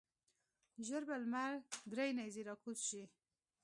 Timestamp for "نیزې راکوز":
2.17-2.79